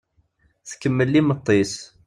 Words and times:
Tkemmel 0.69 1.11
i 1.13 1.19
yimeṭṭi-s. 1.19 1.73